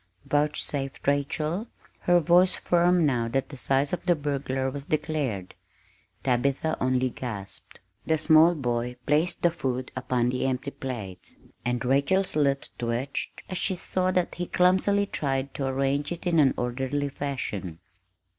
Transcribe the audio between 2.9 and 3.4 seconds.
now